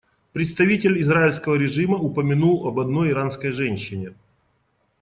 [0.33, 4.15] Представитель израильского режима упомянул об одной иранской женщине.